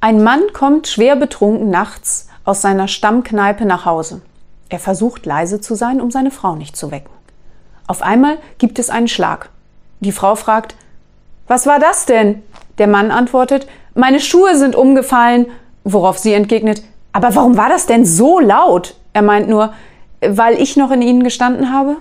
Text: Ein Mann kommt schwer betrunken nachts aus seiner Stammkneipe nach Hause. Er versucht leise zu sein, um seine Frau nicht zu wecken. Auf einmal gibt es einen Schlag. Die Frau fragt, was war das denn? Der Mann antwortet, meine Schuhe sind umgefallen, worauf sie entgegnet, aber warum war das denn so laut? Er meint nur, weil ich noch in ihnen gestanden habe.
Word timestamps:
Ein 0.00 0.22
Mann 0.22 0.52
kommt 0.52 0.86
schwer 0.86 1.16
betrunken 1.16 1.70
nachts 1.70 2.28
aus 2.44 2.62
seiner 2.62 2.86
Stammkneipe 2.86 3.64
nach 3.64 3.84
Hause. 3.84 4.22
Er 4.68 4.78
versucht 4.78 5.26
leise 5.26 5.60
zu 5.60 5.74
sein, 5.74 6.00
um 6.00 6.12
seine 6.12 6.30
Frau 6.30 6.54
nicht 6.54 6.76
zu 6.76 6.92
wecken. 6.92 7.10
Auf 7.88 8.02
einmal 8.02 8.38
gibt 8.58 8.78
es 8.78 8.90
einen 8.90 9.08
Schlag. 9.08 9.50
Die 9.98 10.12
Frau 10.12 10.36
fragt, 10.36 10.76
was 11.48 11.66
war 11.66 11.80
das 11.80 12.06
denn? 12.06 12.42
Der 12.78 12.86
Mann 12.86 13.10
antwortet, 13.10 13.66
meine 13.94 14.20
Schuhe 14.20 14.56
sind 14.56 14.76
umgefallen, 14.76 15.46
worauf 15.82 16.18
sie 16.18 16.32
entgegnet, 16.32 16.82
aber 17.12 17.34
warum 17.34 17.56
war 17.56 17.68
das 17.68 17.86
denn 17.86 18.04
so 18.04 18.38
laut? 18.38 18.94
Er 19.14 19.22
meint 19.22 19.48
nur, 19.48 19.72
weil 20.20 20.60
ich 20.60 20.76
noch 20.76 20.92
in 20.92 21.02
ihnen 21.02 21.24
gestanden 21.24 21.72
habe. 21.72 21.96